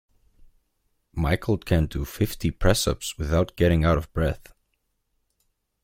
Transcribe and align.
Michael 1.13 1.59
can 1.59 1.85
do 1.85 2.05
fifty 2.05 2.49
press-ups 2.49 3.19
without 3.19 3.55
getting 3.55 3.85
out 3.85 3.99
of 3.99 4.11
breath 4.13 4.51